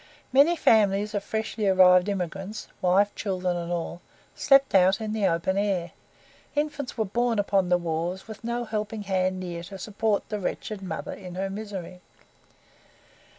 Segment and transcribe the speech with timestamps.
[0.33, 4.01] Many families of freshly arrived emigrants wife, children, and all
[4.33, 5.91] slept out in the open air;
[6.55, 10.81] infants were born upon the wharves with no helping hand near to support the wretched
[10.81, 12.01] mother in her misery.